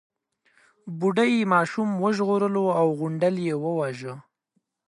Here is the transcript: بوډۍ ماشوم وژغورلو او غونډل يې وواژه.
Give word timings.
بوډۍ 0.97 1.33
ماشوم 1.53 1.89
وژغورلو 2.03 2.65
او 2.79 2.87
غونډل 2.99 3.35
يې 3.47 3.55
وواژه. 3.63 4.13